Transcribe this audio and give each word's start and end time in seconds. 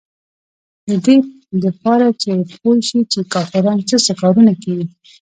د 0.87 0.91
دې 1.05 1.15
دپاره 1.63 2.07
چې 2.21 2.29
پوې 2.61 2.79
شي 2.87 2.99
چې 3.11 3.19
کافران 3.33 3.77
سه 3.89 3.97
سه 4.05 4.13
کارونه 4.21 4.53
کيي. 4.63 4.83